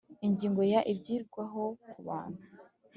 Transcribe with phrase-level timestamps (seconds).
[0.27, 2.43] Ingingo ya Ibyitabwaho ku bantu